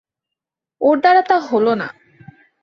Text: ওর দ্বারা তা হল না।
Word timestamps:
ওর 0.81 0.95
দ্বারা 0.99 1.21
তা 1.21 1.37
হল 1.39 1.67
না। 1.73 1.87